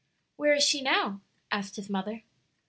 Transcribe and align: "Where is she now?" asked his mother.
"Where 0.35 0.53
is 0.55 0.63
she 0.63 0.81
now?" 0.81 1.21
asked 1.51 1.75
his 1.75 1.87
mother. 1.87 2.23